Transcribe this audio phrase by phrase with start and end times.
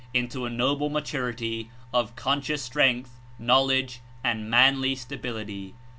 [0.15, 5.75] Into a noble maturity of conscious strength, knowledge and manly stability.